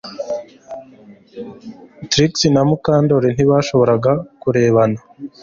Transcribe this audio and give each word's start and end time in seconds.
Trix 2.09 2.33
na 2.53 2.61
Mukandoli 2.67 3.27
ntibashoboraga 3.31 4.11
kurebana 4.41 4.99